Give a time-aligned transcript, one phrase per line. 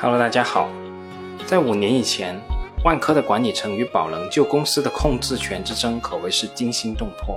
[0.00, 0.70] Hello，大家好。
[1.44, 2.40] 在五年以前，
[2.84, 7.36] 万科的管理层与宝能就公司的控制权之争可谓是惊心动魄，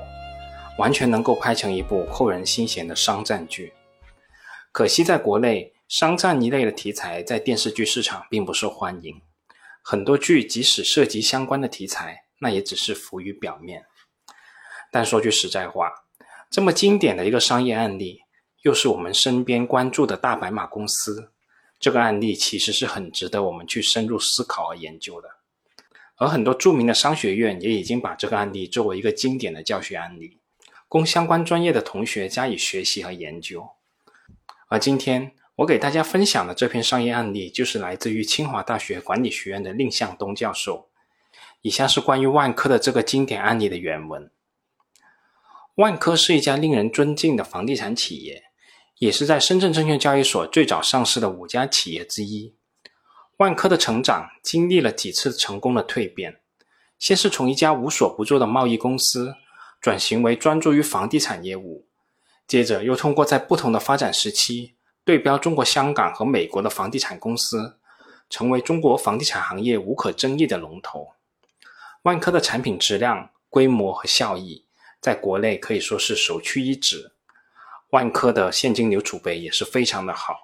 [0.78, 3.74] 完全能够拍成一部扣人心弦的商战剧。
[4.72, 9.20] 可惜在国内，商战一类的题材在电视剧市场并不受欢迎，
[9.82, 13.84] 很多剧即使涉及相关的题材，那也只是浮于表面。
[14.92, 15.92] 但说句实在话，
[16.52, 18.20] 这么经典的一个商业案例，
[18.62, 21.32] 又是我们身边关注的大白马公司。
[21.82, 25.28] 这个案例其实是很值得我们去深入思考和研究的，
[26.18, 30.38] 而很多著名的商学院也已经把这个案例作为一个经典的教学案例，
[30.88, 33.68] 供相关专业的同学加以学习和研究。
[34.68, 40.88] 而今天我给大家分享的这篇商业案例，就是来自于清华大学管理学院的蔺向东教授。
[41.64, 44.30] 以下是关于万科的这个经典案例的原文。
[45.76, 48.51] 万科是一家令人尊敬的房地产企业。
[49.02, 52.54] 也是在深圳证券交易所最早上市的五家企业之一。
[53.38, 56.40] 万科的成长经历了几次成功的蜕变，
[57.00, 59.34] 先是从一家无所不做的贸易公司
[59.82, 61.88] 转型为专注于房地产业务，
[62.46, 67.80] 接着又通过在不同的发展时期对标中国香港和美国的房地产公司，
[68.30, 71.14] 成为中国房地产行业无可争议的龙头。
[72.04, 74.68] 万科的产品质量、规模和效益
[75.00, 77.14] 在国内可以说是首屈一指。
[77.92, 80.40] 万科的现金流储备也是非常的好，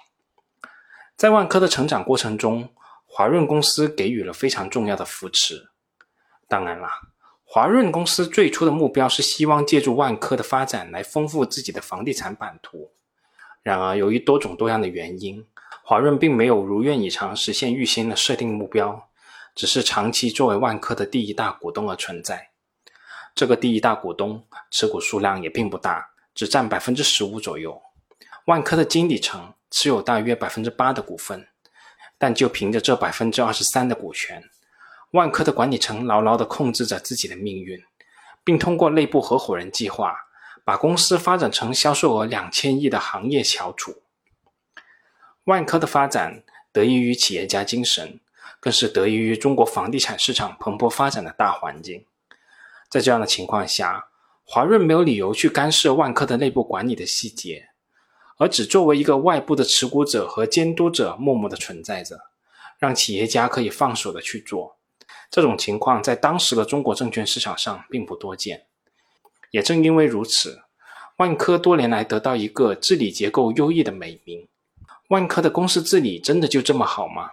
[1.15, 2.67] 在万科的成长过程中，
[3.05, 5.69] 华润公司给予了非常重要的扶持。
[6.49, 6.89] 当然啦，
[7.45, 12.91] 华润公司最初的目标是希望借助万科的发展来丰富自己的房地产版图。
[13.63, 15.45] 然而，由于多种多样的原因，
[15.83, 19.07] 华润并没有如愿以偿实现预先的设定目标，
[19.55, 22.49] 只是长期作为万科的第一大股东而存在。
[23.33, 26.09] 这个第一大股东持股数量也并不大。
[26.37, 27.81] 只占百分之十五左右，
[28.45, 31.47] 万科的经理层持有大约百分之八的股份，
[32.19, 34.43] 但就凭着这百分之二十三的股权，
[35.13, 37.83] 万科的管理层牢牢地控制着自己的命运，
[38.43, 40.15] 并通过内部合伙人计划，
[40.63, 44.03] 把公司发展成销售额两千亿的行业翘楚。
[45.45, 48.19] 万科的发展得益于企业家精神，
[48.59, 52.05] 更是得益于中国房地产市场蓬勃发展的大环境。
[52.87, 54.09] 在这样的情况下，
[54.49, 57.67] 华润没有理由去干涉万科的内部管理的细节，
[58.37, 62.17] 而只作为一个外部的持股者和监督者默默的存在着，
[62.79, 64.77] 让企业家可以放手的去做。
[65.29, 68.67] 这种情况在当时的中国证券市场上并不多见。
[69.51, 70.61] 也正因为如此，
[71.17, 74.47] 万科多年来得到一个治理结构优异的美名。
[75.09, 77.31] 万科的公司治理真的就这么好吗？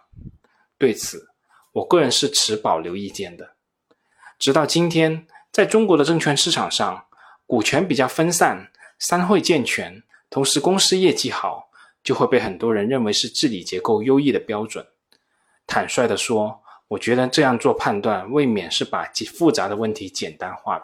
[0.76, 1.28] 对此，
[1.70, 3.54] 我个人是持保留意见的。
[4.36, 5.28] 直到今天。
[5.54, 7.04] 在中国的证券市场上，
[7.47, 11.69] 股权比较分散，三会健全，同时公司业绩好，
[12.03, 14.84] 就会被很多人认为是治理结构优异的标准。
[15.65, 20.82] 坦率地说，我觉得这样做判断未免是把复杂的问题简单化了。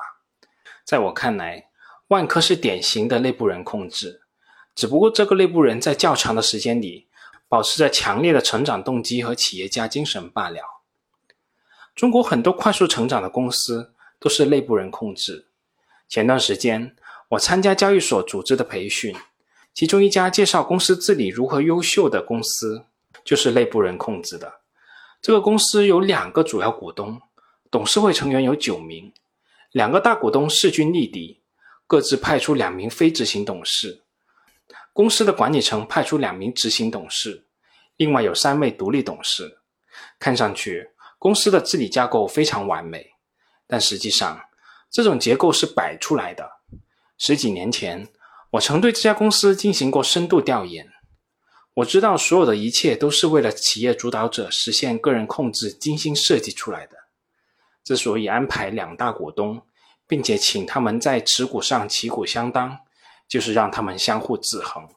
[0.85, 1.67] 在我看来，
[2.07, 4.23] 万科是典型的内部人控制，
[4.77, 7.09] 只不过这个内部人在较长的时间里
[7.49, 10.61] 保持着强烈的成长动机和企业家精神罢了。
[11.97, 13.95] 中国很多快速成长的公司。
[14.21, 15.49] 都是内部人控制。
[16.09, 16.95] 前段时间，
[17.31, 19.17] 我参加交易所组织的培训，
[19.73, 22.85] 其中一家介绍公司治理如何优秀的公司，
[23.25, 24.61] 就是内部人控制的。
[25.23, 27.21] 这个公司有两个主要股东，
[27.71, 29.13] 董事会成员有九名，
[29.73, 31.41] 两个大股东势均力敌，
[31.87, 34.03] 各自派出两名非执行董事。
[34.93, 37.45] 公司的管理层派出两名执行董事，
[37.97, 39.59] 另外有三位独立董事。
[40.19, 43.13] 看上去，公司的治理架构非常完美。
[43.71, 44.41] 但实际上，
[44.91, 46.51] 这种结构是摆出来的。
[47.17, 48.09] 十几年前，
[48.51, 50.91] 我曾对这家公司进行过深度调研。
[51.75, 56.97] 我知道，所有的一切都是为了企业主导者实现个人控制精心设计出来的。
[57.85, 59.63] 之所以安排两大股东，
[60.09, 62.77] 并且请他们在持股上旗鼓相当，
[63.29, 64.89] 就是让他们相互制衡，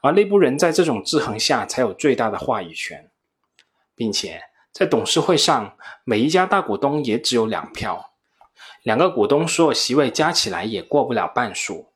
[0.00, 3.10] 而内部人在这种制衡下才有最大的话语权，
[3.94, 4.42] 并且。
[4.72, 8.12] 在董事会上，每一家大股东也只有两票，
[8.82, 11.92] 两个股东所有席位加起来也过不了半数。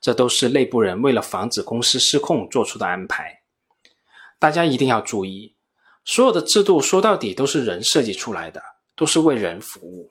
[0.00, 3.42] 这都是内部人为了防止公司失控做出的安排。
[4.38, 5.56] 大家一定要注意，
[6.04, 8.62] 所有的制度说到底都是人设计出来的，
[8.94, 10.10] 都是为人服务。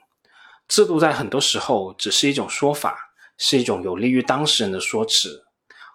[0.67, 2.97] 制度在很多时候只是一种说法，
[3.37, 5.45] 是一种有利于当事人的说辞。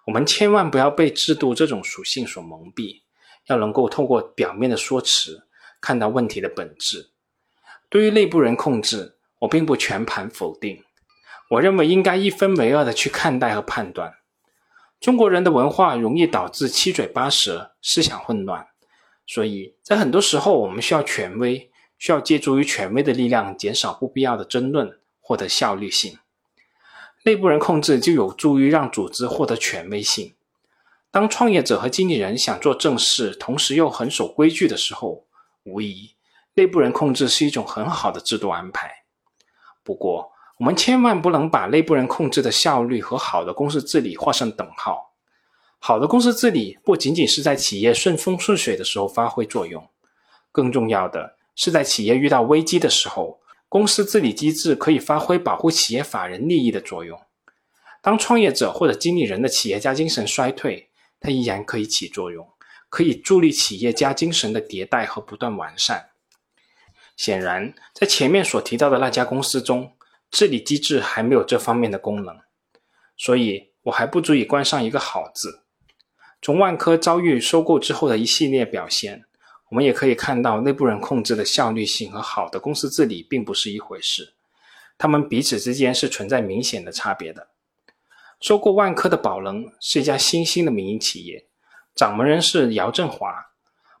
[0.07, 3.01] 我们千万不要被制度这种属性所蒙蔽，
[3.47, 5.47] 要能够透过表面的说辞。
[5.81, 7.09] 看到问题的本质。
[7.89, 10.83] 对于内部人控制，我并不全盘否定。
[11.49, 14.13] 我认为应该一分为二的去看待和判断。
[15.01, 18.67] 中国人的文化容易导致七嘴八舌、思想混乱，
[19.25, 26.19] 所以在很多时候，我们需要权威，需要借助于权威的力量，减少不必要的争论，获得效率性。
[27.25, 30.35] 内部人控制就有助于让组织获得权威性。
[31.11, 35.25] 当创业者和经理人想做正事，同时又很守规矩的时候，
[35.63, 36.15] 无疑
[36.53, 39.03] 内部人控制是一种很好的制度安排。
[39.83, 45.13] 不过，我们千万不能把内部人控制的效率和好的公司治理画上等号。
[45.79, 49.89] 好的公司治理不仅仅是在企业顺风顺水的时候发挥作用，
[50.51, 57.19] 更重要的是在企业遇到危机的时候，公司治理机制可以发挥保护企业法人利益的作用。
[58.03, 62.47] 当创业者或者经理人的企业家精神衰退，它依然可以起作用，
[62.91, 66.09] 可以助力企业家精神的迭代和不断完善。
[67.15, 69.93] 显然，在前面所提到的那家公司中，
[70.29, 72.37] 治理机制还没有这方面的功能，
[73.15, 75.63] 所以我还不足以冠上一个好字。
[76.41, 79.23] 从万科遭遇收购之后的一系列表现，
[79.69, 84.33] 我们也可以看到，内部人控制的效率性和好的公司治理并不是一回事，
[84.97, 87.47] 他们彼此之间是存在明显的差别的。
[88.39, 91.45] 收购万科的宝能是一家新兴的民营企业，
[91.95, 93.51] 掌门人是姚振华。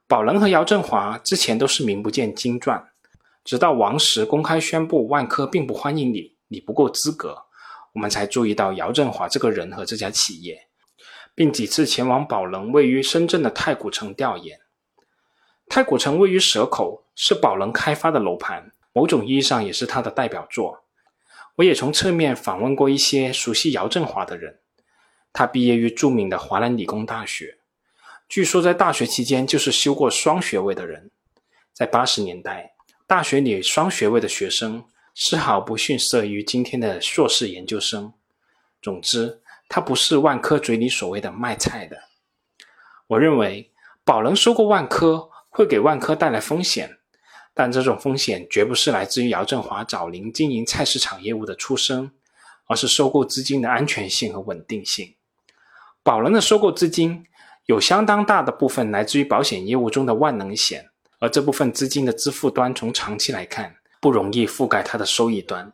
[0.07, 2.91] 宝能和姚振华之前都是名不见经传，
[3.43, 7.43] 直到王石公开宣布万科并不欢迎你，你不够资格，
[7.93, 10.67] 我们才注意到姚振华这个人和这家企业。
[11.33, 14.59] 并几次前往宝能位于深圳的太古城调研。
[15.69, 20.83] 太古城位于蛇口，是宝能开发的楼盘，某种意义上也是他的代表作。
[21.55, 24.59] 我也从侧面访问过一些熟悉姚振华的人。
[25.31, 27.59] 他毕业于著名的华南理工大学，
[28.31, 31.11] 据说在大学期间就是修过双学位的人。
[31.73, 32.71] 在八十年代，
[33.05, 38.13] 大学里双学位的学生丝毫不逊色于今天的硕士研究生。
[38.81, 39.41] 总之。
[39.73, 41.95] 他不是万科嘴里所谓的卖菜的。
[43.07, 43.71] 我认为
[44.03, 46.97] 宝能收购万科会给万科带来风险，
[47.53, 52.11] 但这种风险绝不是来自于姚振华早年经营菜市场业务的出身，
[52.65, 55.15] 而是收购资金的安全性和稳定性。
[56.03, 57.25] 宝能的收购资金
[57.65, 65.71] 有相当大的部分来自于保险业务中的万能险，而这部分资金的支付端从长期来看不容易覆盖它的收益端，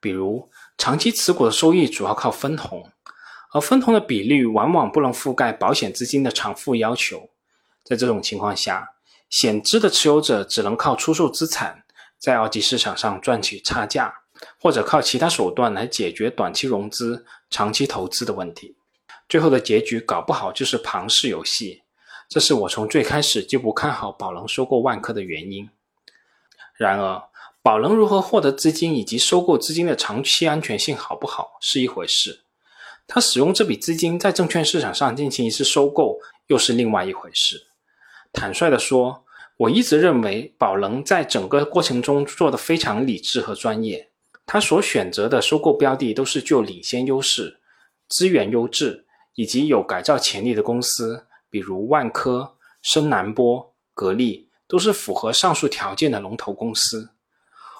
[0.00, 2.90] 比如长期持股的收益主要靠分红。
[3.52, 7.30] 而分红的比率往往不能覆盖保险资金的偿付要求，
[7.84, 8.94] 在这种情况下，
[9.30, 11.84] 险资的持有者只能靠出售资产，
[12.18, 14.12] 在二级市场上赚取差价，
[14.60, 18.76] 或者靠其他手段来解决短期融资、长期投资的问题。
[19.28, 21.82] 最后的结局搞不好就是庞氏游戏，
[22.28, 25.68] 这是我从最开始就不看好宝能收购万科的原因。
[26.76, 27.22] 然而，
[27.62, 32.40] 宝能如何获得资金以及收购资金的长期安全性好不好是一回事。
[33.06, 37.66] 他使用这笔资金在证券市场上进行一次收购，又是另外一回事。
[38.32, 39.24] 坦率地说，
[39.56, 44.10] 我一直认为宝能在整个过程中做得非常理智和专业。
[44.46, 47.60] 他所选择的收购标的都是具有领先优势、
[48.08, 49.03] 资源优质
[49.34, 57.10] 以及有改造潜力的公司，比如万科、深南波、格力，都是符合上述条件的龙头公司。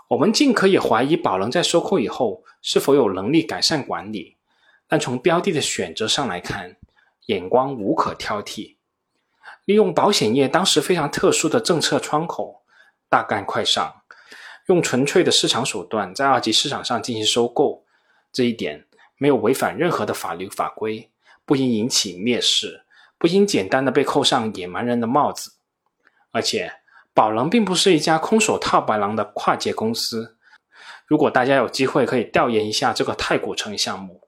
[0.08, 4.36] 我们尽可以怀疑宝能在收购以后是否有能力改善管理。
[4.86, 6.76] 但从标的的选择上来看，
[7.26, 8.76] 眼光无可挑剔。
[9.64, 12.62] 利用保险业当时非常特殊的政策窗口，
[13.08, 14.02] 大干快上，
[14.66, 17.86] 用纯粹的市场手段在二级市场上进行收购，
[18.30, 18.86] 这一点
[19.16, 21.10] 没有违反任何的法律法规，
[21.44, 22.84] 不应引起蔑视，
[23.18, 25.52] 不应简单的被扣上野蛮人的帽子。
[26.30, 26.72] 而且，
[27.12, 30.36] 宝能并不是一家空手套白狼的跨界公司。
[31.06, 34.22] 如果大家有机会，可以调研一下这个太古城项目。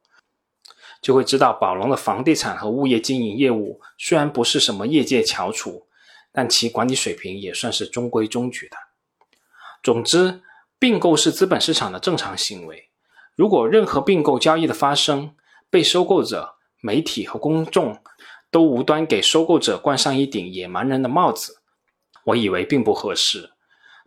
[1.02, 5.86] 就会知道，宝龙的房地产和物业经营业务虽然不是什么业界翘楚，
[6.32, 8.76] 但其管理水平也算是中规中矩的。
[9.82, 10.42] 总之，
[10.78, 12.90] 并购是资本市场的正常行为。
[13.34, 15.34] 如果任何并购交易的发生，
[15.70, 17.98] 被收购者、媒体和公众
[18.50, 21.62] 都无端给收购者冠上一顶野蛮人的帽子，
[22.24, 23.50] 我以为并不合适。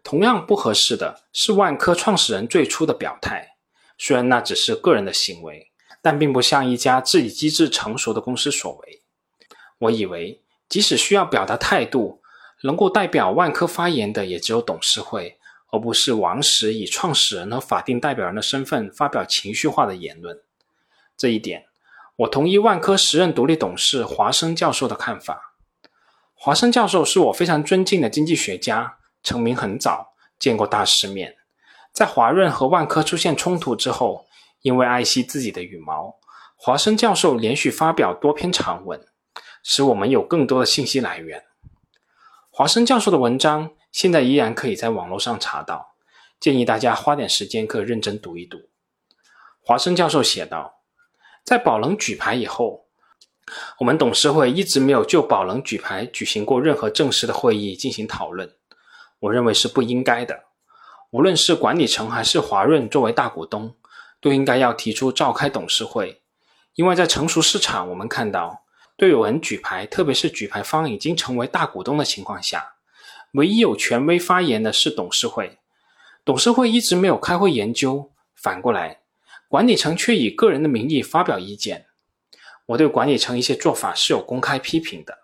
[0.03, 3.55] 同样不合适的是万科创始人最初的表态，
[3.97, 5.67] 虽然那只是个人的行为。
[6.01, 9.01] 但并不像一家治理机制成熟的公司所为。
[9.79, 12.21] 我以为，即使需要表达态度，
[12.63, 15.37] 能够代表万科发言的也只有董事会，
[15.73, 20.39] 而不是王石以创始人和法定代表人的身份发表情绪化的言论。
[21.17, 21.65] 这一点，
[22.19, 25.55] 我同意万科时任独立董事华生教授的看法。
[26.33, 31.35] 华生教授是我非常尊敬的经济学家，成名很早，见过大世面。
[31.93, 34.25] 在华润和万科出现冲突之后。
[34.61, 36.15] 因为爱惜自己的羽毛，
[36.57, 38.99] 华生教授连续发表多篇长文，
[39.63, 41.45] 使我们有更多的信息来源。
[42.51, 45.95] 华生教授的文章现在依然可以在网络上查到，
[46.41, 48.57] 建议大家花点时间可以认真读一读。
[49.61, 50.78] 华生教授写道
[51.49, 52.85] ：“在宝能举牌以后，
[53.79, 58.53] 我们董事会一直没有就宝能举牌举行过任何正式的会议进行讨论。
[59.17, 60.43] 我认为是不应该的。
[61.09, 63.73] 无论是管理层还是华润作为大股东，
[64.21, 66.21] 都应该要提出召开董事会，
[66.75, 68.61] 因为在成熟市场，我们看到。”
[68.95, 72.73] 对有人举牌，特别是举牌方已经成为大股东的情况下，
[73.31, 75.57] 唯一有权威发言的是董事会。
[76.23, 78.98] 董事会一直没有开会研究，反过来，
[79.49, 81.87] 管理层却以个人的名义发表意见。
[82.67, 85.19] 我对管理层一些做法是有公开批评的。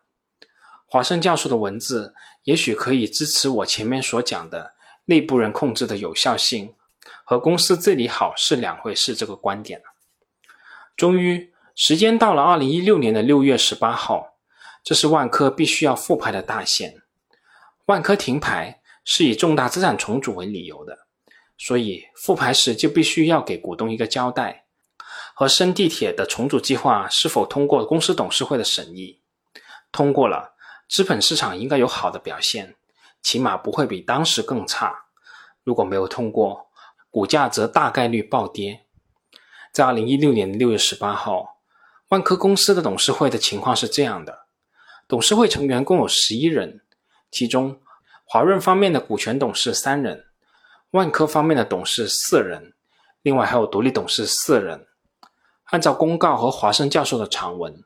[0.86, 2.14] 华生教授的文字
[2.44, 4.74] 也许可以支持我前面所讲的
[5.06, 6.76] 内部人控制的有效性
[7.24, 9.82] 和公司治理好是两回事这个观点。
[10.98, 11.54] 终于。
[11.78, 14.38] 时间到了二零一六年的六月十八号，
[14.82, 17.02] 这是万科必须要复牌的大限。
[17.88, 21.05] 万科停牌是以重大资产重组为理由的，
[21.58, 24.66] 所以复牌时就必须要给股东一个交代，
[25.34, 29.22] 和深地铁的重组计划是否通过公司董事会的审议。
[29.92, 30.56] 通过了，
[30.90, 32.76] 资本市场应该有好的表现，
[33.22, 35.06] 起码不会比当时更差。
[35.64, 36.68] 如果没有通过，
[37.10, 38.86] 股价则大概率暴跌。
[39.72, 41.54] 在二零一六年六月十八号。
[42.10, 44.46] 万科公司的董事会的情况是这样的：
[45.08, 46.82] 董事会成员共有十一人，
[47.32, 47.82] 其中
[48.24, 50.28] 华润方面的股权董事三人，
[50.96, 52.72] 万科方面的董事四人，
[53.22, 54.88] 另外还有独立董事四人。
[55.66, 57.84] 按照公告和华生教授的长文，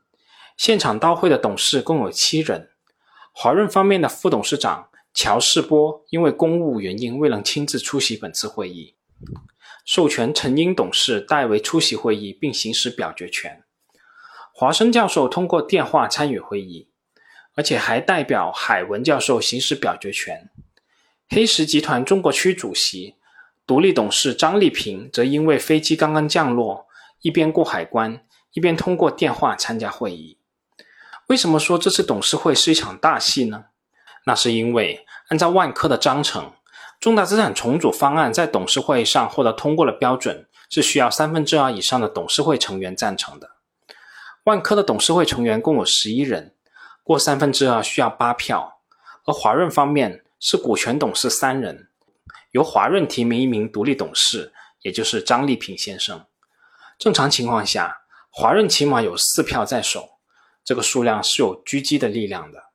[0.55, 2.69] 现场到会的董事共有七人。
[3.33, 8.93] 华润方面的副董事长乔世波因为公务原因未能亲自出席本次会议，
[9.83, 13.63] 授权陈英董事代为出席会议并行使表决权。
[14.53, 16.91] 华生教授通过电话参与会议，
[17.55, 20.48] 而且还代表海文教授行使表决权。
[21.31, 23.15] 黑石集团中国区主席、
[23.67, 26.87] 独立董事张丽萍则因为飞机刚刚降落，
[27.21, 30.39] 一边过海关，一边通过电话参加会议。
[31.27, 33.65] 为什么说这次董事会是一场大戏呢？
[34.25, 36.51] 那是因为按照万科的章程，
[36.99, 43.51] 重大资产重组方案在董事会上获得通过的标准是需要三分之二以上的董事会成员赞成的。
[44.45, 46.55] 万科的董事会成员共有十一人，
[47.03, 48.79] 过三分之二需要八票。
[49.25, 51.89] 而华润方面是股权董事三人，
[52.51, 56.25] 由华润提名一名独立董事，也就是张立平先生。
[56.97, 60.17] 正常情况下，华润起码有四票在手，
[60.63, 62.65] 这个数量是有狙击的力量的。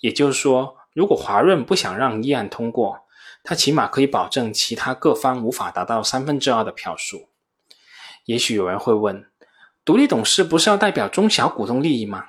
[0.00, 3.06] 也就是说，如果华润不想让议案通过，
[3.42, 7.30] 他起码可以保证其他各方无法达到三分之二的票数。
[8.26, 9.26] 也许有人会问。
[9.82, 12.26] 独立董事不是要代表中小股东利益吗？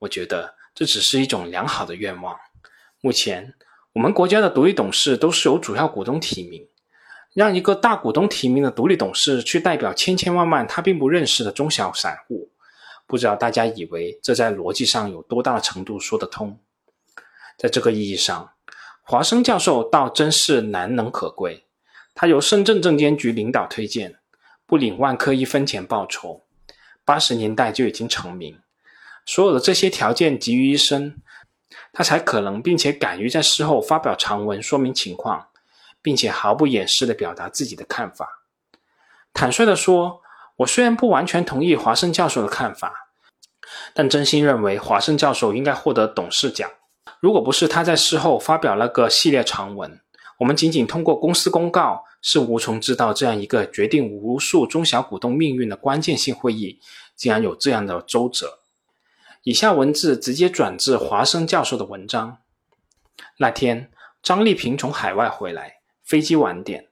[0.00, 2.36] 我觉得这只是一种良好的愿望。
[3.00, 3.54] 目前
[3.98, 6.64] 我们国家的独立董事都是由主要股东提名，
[7.34, 12.48] 让一个大股东提名的独立董事去代表千千万万他并不认识的中小散户，
[13.08, 16.60] 不知道大家以为这在逻辑上有多大程度说得通？
[17.56, 18.52] 在这个意义上，
[19.02, 21.64] 华生教授倒真是难能可贵。
[22.14, 24.20] 他由深圳证监局领导推荐，
[24.64, 26.44] 不领万科一分钱报酬。
[27.04, 28.60] 八十年代就已经成名，
[29.26, 31.20] 所有的这些条件集于一身，
[31.98, 35.48] 他才可能并且敢于在事后发表长文说明情况，
[36.00, 38.44] 并且毫不掩饰地表达自己的看法。
[39.34, 40.20] 坦率地说，
[40.58, 43.08] 我虽然不完全同意华生教授的看法，
[43.92, 46.70] 但真心认为华生教授应该获得董事奖。
[47.18, 50.00] 如果不是他在事后发表了个系列长文，
[50.38, 56.78] 我们仅仅通过公司公告是无从知道这样一个决定无数中小股东命运的关键性会议
[57.16, 58.57] 竟然有这样的周折。
[59.42, 62.38] 以下文字直接转自华生教授的文章。
[63.38, 63.90] 那天，
[64.22, 66.88] 张丽萍从海外回来，飞机晚点，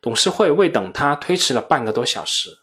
[0.00, 2.58] 董事会未等他推迟了半个多小时。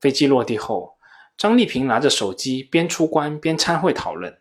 [0.00, 0.96] 飞机落地后，
[1.36, 4.38] 张丽萍拿着手机边出关边参会讨论。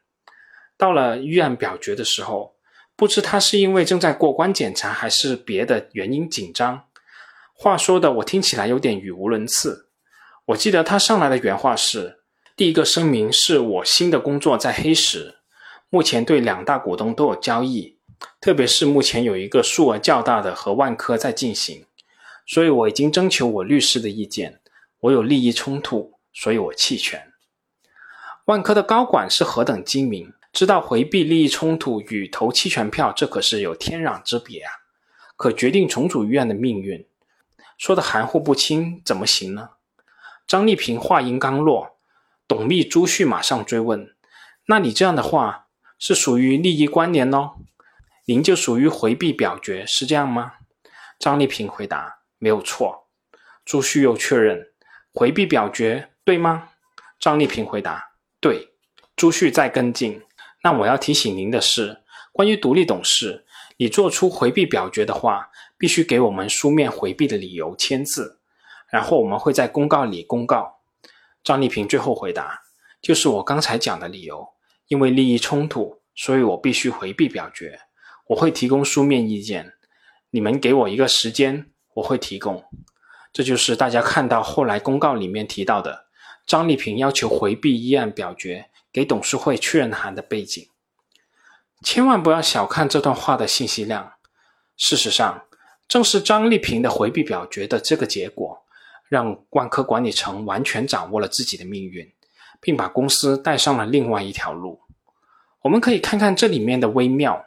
[0.78, 2.56] 到了预案表决的时候。
[3.00, 6.86] 不知他是因为正在过关检查，还是别的原因紧张。
[7.54, 9.92] 话说的我听起来有点语无伦次。
[10.46, 12.17] 我记得他上来的原话是
[12.58, 15.36] ：“第一个声明是我新的工作在黑石，
[15.92, 18.00] 目前对两大股东都有交易，
[18.42, 21.86] 特别是目前有一个数额较大的和万科在进行，
[22.48, 24.60] 所以我已经征求我律师的意见。
[25.02, 27.32] 我有利益冲突，所以我弃权。
[28.46, 34.72] 万科的高管是何等精明！”知道回避利益冲突与投弃权票，这可是有天壤之别啊！
[35.36, 37.06] 可决定重组医院的命运，
[37.78, 39.70] 说的含糊不清，怎么行呢？
[40.48, 41.97] 张丽萍话音刚落，
[42.48, 44.16] 董秘朱旭马上追问
[44.68, 45.68] ：“那你这样的话，
[46.00, 47.56] 是属于利益关联哦。
[48.26, 50.54] 您就属于回避表决，是这样吗？
[51.20, 53.10] 张丽萍回答：“没有错。”
[53.66, 54.68] 朱旭又确认
[55.14, 56.70] ：“回避表决，对吗？”
[57.20, 58.70] 张丽萍回答：“对。”
[59.18, 60.22] 朱旭再跟进
[60.64, 68.40] ：“那我要提醒您的是，关于独立董事，你做出回避表决的话，必须给我们书面回避的理由，签字，
[68.90, 70.76] 然后我们会在公告里公告。”
[71.48, 72.62] 张丽萍最后回答
[73.02, 74.50] ：“就是我刚才讲的理由，
[74.90, 77.80] 因为利益冲突，所以我必须回避表决。
[78.28, 79.72] 我会提供书面意见。”
[80.32, 82.66] 你们给我一个时间，我会提供。
[83.32, 86.08] 这就是大家看到后来公告里面提到的
[86.46, 90.68] 张丽萍要求回避议案表决，给董事会确认函的背景。
[91.82, 94.16] 千万不要小看这段话的信息量。
[94.76, 95.46] 事实上，
[95.88, 98.66] 正是张丽萍的回避表决的这个结果，
[99.10, 102.12] 让万科管理层完全掌握了自己的命运，
[102.60, 104.82] 并把公司带上了另外一条路。
[105.62, 107.46] 我们可以看看这里面的微妙。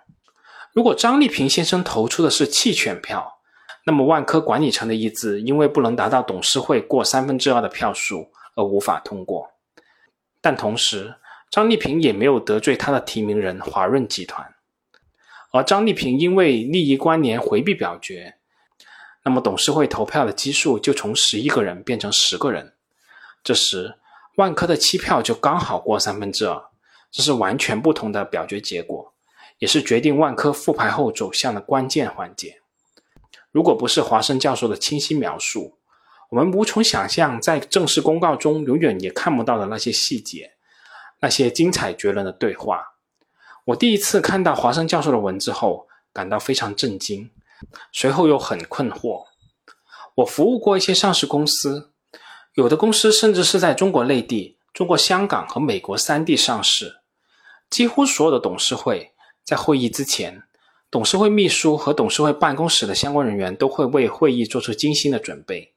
[0.73, 3.41] 如果张立平先生投出的是弃权票，
[3.85, 9.51] 那么万科管理层的意志因为不能达到董事会过三分之二的票数而无法通过。
[10.41, 11.15] 但同时，
[11.51, 14.55] 张立平也没有得罪他的提名人华润集团，
[15.53, 18.37] 而张立平因为利益关联回避表决，
[19.25, 22.75] 那么董事会投票的基数就从十一个人变成十个人。
[23.45, 23.95] 这时，
[24.37, 26.63] 万科的弃票就刚好过三分之二，
[27.11, 29.13] 这是完全不同的表决结果。
[29.59, 32.63] 也是决定万科复牌后走向的关键环节。
[33.51, 35.77] 如果不是华生教授的清晰描述，
[36.31, 40.53] 我们无从想象在正式公告中永远也看不到的那些细节，
[41.21, 42.95] 那些精彩绝伦的对话。
[43.67, 47.31] 我第一次看到华生教授的文字后，感到非常震惊，
[47.93, 49.25] 随后又很困惑。
[50.17, 51.93] 我服务过一些上市公司，
[52.55, 57.01] 有的公司甚至是在中国内地、中国香港和美国三地上市，
[57.71, 59.13] 几乎所有的董事会。
[59.45, 60.43] 在会议之前，
[60.91, 65.73] 董事会秘书和董事会办公室的相关人员都会为会议做出精心的准备，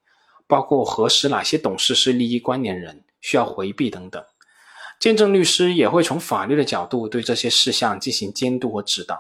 [0.48, 4.24] 包括核实哪些董事是利益关联人，需要回避等等。
[5.00, 9.20] 见证律师也会从法律的角度对这些事项进行监督和指导，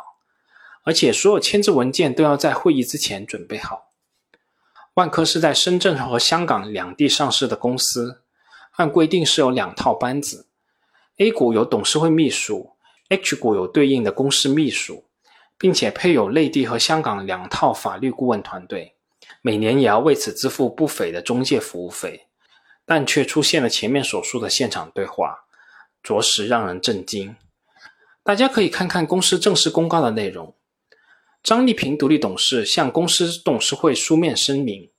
[0.83, 3.91] 而且所有签字文件都要在会议之前准备好。
[4.93, 8.21] 万科是在深圳和香港两地上市的公司，
[8.73, 10.47] 按规定是有两套班子
[11.17, 12.71] ，A 股有董事会秘书。
[13.09, 15.05] H 股有对应的公司秘书，
[15.57, 18.95] 并且配有内地和香港两套法律顾问团队，
[19.41, 22.27] 每年也要为此支付不菲的中介服务费，
[22.85, 25.45] 但却出现了前面所述的现场对话，
[26.01, 27.35] 着实让人震惊。
[28.23, 30.55] 大家可以看看公司正式公告的内容。
[31.43, 34.89] 张丽萍独立董事向公司董事会书面声明，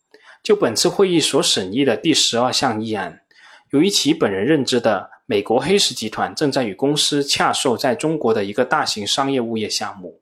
[0.42, 3.22] 就本次会议所审议的第十二项议案，
[3.70, 5.10] 由于其本人认知的。
[5.26, 10.20] 美国黑石集团正在与公司洽售在中国的一个大型商业物业项目，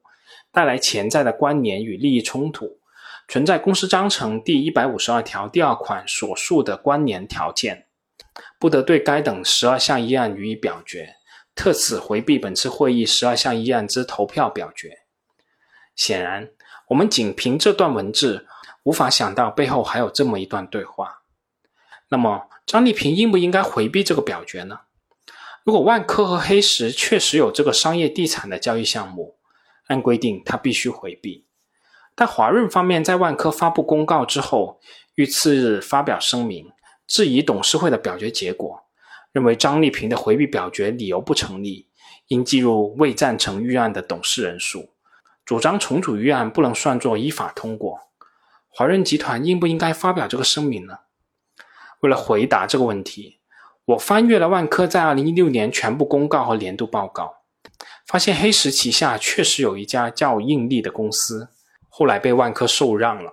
[0.53, 2.79] 带来潜在的关联与利益冲突，
[3.27, 7.87] 存在公司章程第一百五十二条第二款所述的关联条件，
[8.61, 11.17] 不得对该等十二项议案予以表决，
[11.57, 15.02] 特此回避本次会议十二项议案之投票表决。
[15.95, 16.51] 显然，
[16.89, 18.47] 我们仅凭这段文字，
[18.85, 21.23] 无法想到背后还有这么一段对话。
[22.09, 24.81] 那么，张丽萍应不应该回避这个表决呢？
[25.65, 29.37] 如果万科和黑石确实有这个商业地产的交易项目，
[29.87, 31.47] 按规定他必须回避。
[32.15, 34.81] 但华润方面在万科发布公告之后，
[35.15, 36.71] 于次日发表声明，
[37.07, 38.83] 质疑董事会的表决结果，
[39.33, 41.89] 认为张丽萍的回避表决理由不成立，
[42.29, 44.91] 应计入未赞成预案的董事人数，
[45.45, 47.99] 主张重组预案不能算作依法通过。
[48.69, 50.99] 华润集团应不应该发表这个声明呢？
[52.01, 53.41] 为了回答这个问题。
[53.85, 57.35] 我翻阅了万科在二零一六年全部公告和年度报告，
[58.07, 61.49] 发现黑石旗下确实有一家叫印力的公司，
[61.89, 63.33] 后来被万科受让了。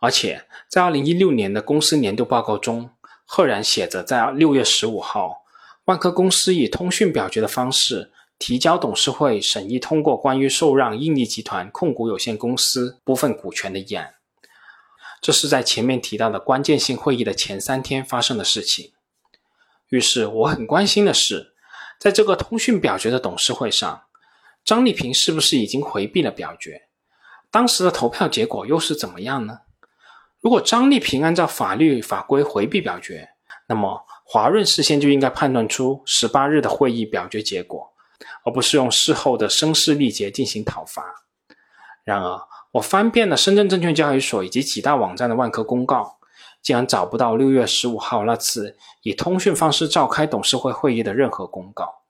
[0.00, 2.90] 而且在二零一六年的公司年度报告中，
[3.26, 5.42] 赫然写着，在六月十五号，
[5.86, 14.14] 万科公司以通讯表决的方式提交董事会审议通过关于受让印尼集团控股有限公司部分股权的议案。
[15.20, 18.92] 这是在前面提到的关键性会议的前三天发生的事情。
[19.88, 21.54] 于是我很关心的是，
[21.98, 24.02] 在这个通讯表决的董事会上，
[24.64, 26.82] 张丽萍是不是已经回避了表决？
[27.50, 29.60] 当时的投票结果又是怎么样呢？
[30.40, 33.30] 如果张丽萍按照法律法规回避表决，
[33.66, 37.92] 那么华润事先就应该判断出十八日的会议表决结果，
[38.44, 41.24] 而不是用事后的声嘶力竭进行讨伐。
[42.04, 42.40] 然而，
[42.72, 46.18] 我翻遍了深圳证券交易所以及几大网站的万科公告。
[46.60, 52.02] 竟然找不到六月十五号那次以通讯方式召开董事会会议的任何公告。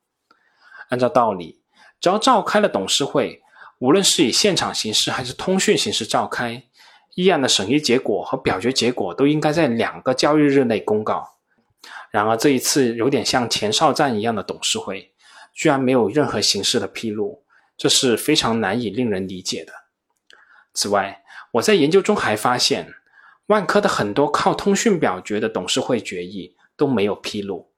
[0.89, 1.61] 按照道理，
[2.01, 3.43] 只要召开了董事会，
[3.79, 6.65] 无论是以现场形式还是通讯形式召开，
[7.15, 11.29] 议案的审议结果和表决结果都应该在两个交易日内公告。
[12.11, 15.13] 然而这一次有点像前哨战一样的董事会，
[15.59, 17.43] 居然没有任何形式的披露，
[17.77, 19.73] 这是非常难以令人理解的。
[20.73, 22.95] 此外，我在研究中还发现，
[23.47, 27.73] 万科的很多靠通讯表决的董事会决议都没有披露，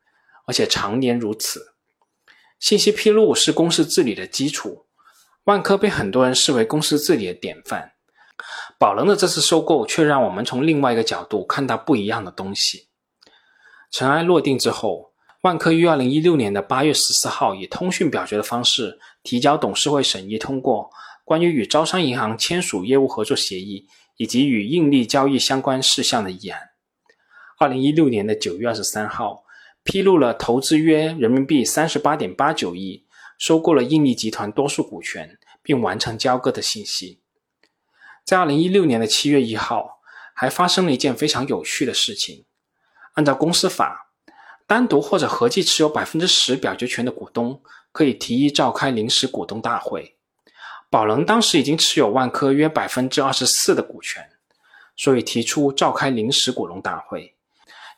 [0.44, 1.72] 而且常年如此。
[2.58, 4.84] 信息披露是公司治理的基础，
[5.44, 7.92] 万科被很多人视为公司治理的典范。
[8.78, 12.88] 宝能的这次收购却让我们从另外一个角度看到不一样的东西。
[13.90, 15.09] 尘埃落定之后，
[15.42, 20.90] 万科于二零一六年的八月十四号以通讯表决的方式提交董事会审议通过
[21.24, 23.86] 关于与招商银行签署业务合作协议
[24.18, 26.60] 以及与印利交易相关事项的议案。
[27.58, 29.44] 二零一六年的九月二十三号，
[29.82, 33.06] 披露了投资约人民币三十八点八九亿，
[33.38, 37.20] 收购了印利集团多数股权，并完成交割的信息。
[38.26, 40.00] 在二零一六年的七月一号，
[40.34, 42.44] 还发生了一件非常有趣的事情。
[43.14, 44.09] 按照公司法，
[44.70, 50.14] 单独或者合计持有百分之十表决权的股东可以提议召开临时股东大会。
[50.88, 54.30] 宝能当时已经持有万科约百分之二十四的股权，
[54.94, 57.34] 所以提出召开临时股东大会。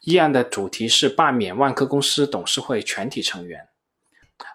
[0.00, 3.68] 议案的主题是罢免万科公司董事会全体成员。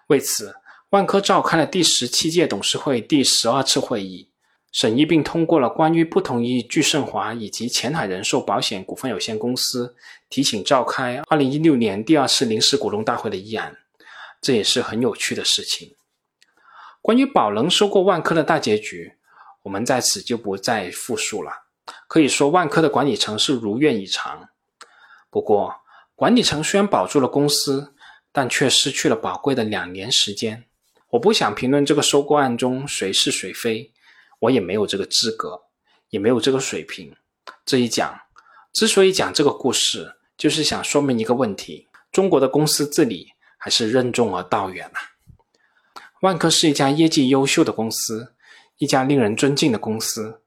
[0.08, 0.56] 为此，
[0.90, 4.28] 万科召开了第十七届董事会第十二次会议。
[4.70, 9.96] 审议并通过了关于不同意巨盛华以及前海人寿保险股份有限公司
[10.28, 13.78] 提请召开二零一六年第二次临时股东大会的议案，
[14.40, 15.94] 这也是很有趣的事情。
[17.00, 19.14] 关于宝能收购万科的大结局，
[19.62, 21.50] 我们在此就不再复述了。
[22.06, 24.50] 可以说，万科的管理层是如愿以偿。
[25.30, 25.74] 不过，
[26.14, 27.94] 管理层虽然保住了公司，
[28.30, 30.64] 但却失去了宝贵的两年时间。
[31.10, 33.90] 我不想评论这个收购案中谁是谁非。
[34.40, 35.62] 我也没有这个资格，
[36.10, 37.14] 也没有这个水平。
[37.64, 38.20] 这一讲，
[38.72, 45.00] 之所以讲这个故事，就是想说明一个问题：中国的公司治理还是任重而道远啊。
[46.20, 48.34] 万科是一家业绩优秀的公司，
[48.78, 50.42] 一家令人尊敬的公司。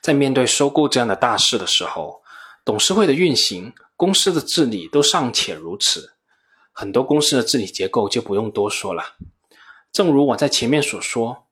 [0.00, 2.22] 在面对收购这样的大事的时候，
[2.64, 6.12] 董事会的运行、公司的治理都尚且如此，
[6.72, 9.16] 很多公司的治理结构就不用多说了。
[9.90, 11.45] 正如我在前面所说。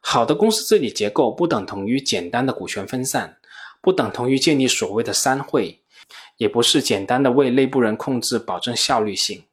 [0.00, 3.38] 好的公司治理结构不等同于简单的股权分散，
[3.80, 5.82] 不等同于建立所谓的三会，
[6.36, 9.44] 也不是简单的为内部人控制保证效率性，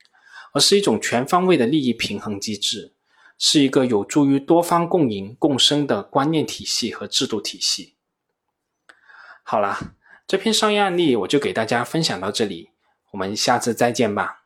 [0.53, 2.93] 而是一种全方位的利益平衡机制，
[3.37, 7.95] 是一个有助于多方共赢共生的观念体系和制度体系。
[9.43, 9.93] 好了，
[10.25, 12.69] 这篇商业案例我就给大家分享到这里，
[13.11, 14.44] 我们下次再见吧。